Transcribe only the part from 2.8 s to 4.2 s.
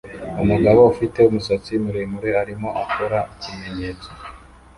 akora ikimenyetso